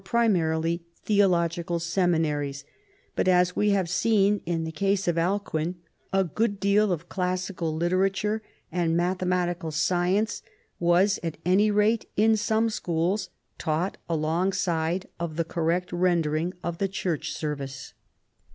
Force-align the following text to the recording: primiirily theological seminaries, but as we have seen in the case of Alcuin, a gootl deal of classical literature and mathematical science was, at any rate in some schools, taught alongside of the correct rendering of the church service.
primiirily 0.03 0.79
theological 1.05 1.77
seminaries, 1.79 2.65
but 3.15 3.27
as 3.27 3.55
we 3.55 3.69
have 3.69 3.87
seen 3.87 4.41
in 4.47 4.63
the 4.63 4.71
case 4.71 5.07
of 5.07 5.15
Alcuin, 5.15 5.75
a 6.11 6.25
gootl 6.25 6.59
deal 6.59 6.91
of 6.91 7.07
classical 7.07 7.75
literature 7.75 8.41
and 8.71 8.97
mathematical 8.97 9.69
science 9.69 10.41
was, 10.79 11.19
at 11.21 11.37
any 11.45 11.69
rate 11.69 12.09
in 12.17 12.35
some 12.35 12.67
schools, 12.67 13.29
taught 13.59 13.97
alongside 14.09 15.07
of 15.19 15.35
the 15.35 15.45
correct 15.45 15.93
rendering 15.93 16.51
of 16.63 16.79
the 16.79 16.87
church 16.87 17.31
service. 17.31 17.93